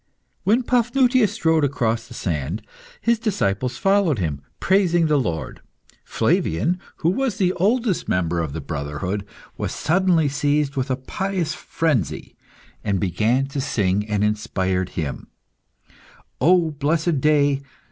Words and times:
When 0.45 0.63
Paphnutius 0.63 1.31
strode 1.31 1.63
across 1.63 2.07
the 2.07 2.15
sand, 2.15 2.63
his 3.01 3.19
disciples 3.19 3.77
followed 3.77 4.17
him, 4.17 4.41
praising 4.59 5.05
the 5.05 5.19
Lord. 5.19 5.61
Flavian, 6.03 6.79
who 6.95 7.09
was 7.11 7.37
the 7.37 7.53
oldest 7.53 8.09
member 8.09 8.39
of 8.39 8.51
the 8.53 8.61
brotherhood, 8.61 9.23
was 9.57 9.71
suddenly 9.71 10.27
seized 10.27 10.75
with 10.75 10.89
a 10.89 10.95
pious 10.95 11.53
frenzy 11.53 12.35
and 12.83 12.99
began 12.99 13.45
to 13.49 13.61
sing 13.61 14.07
an 14.09 14.23
inspired 14.23 14.89
hymn 14.97 15.27
"O 16.41 16.71
blessed 16.71 17.21
day! 17.21 17.61